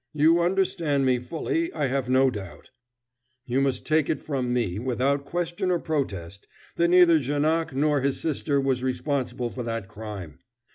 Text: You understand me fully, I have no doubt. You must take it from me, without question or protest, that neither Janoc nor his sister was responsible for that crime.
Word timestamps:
You 0.15 0.39
understand 0.41 1.05
me 1.05 1.19
fully, 1.19 1.71
I 1.73 1.85
have 1.85 2.09
no 2.09 2.31
doubt. 2.31 2.71
You 3.45 3.61
must 3.61 3.85
take 3.85 4.09
it 4.09 4.19
from 4.19 4.51
me, 4.51 4.79
without 4.79 5.25
question 5.25 5.69
or 5.69 5.77
protest, 5.77 6.47
that 6.75 6.87
neither 6.87 7.19
Janoc 7.19 7.71
nor 7.75 8.01
his 8.01 8.19
sister 8.19 8.59
was 8.59 8.81
responsible 8.81 9.51
for 9.51 9.61
that 9.61 9.87
crime. 9.87 10.39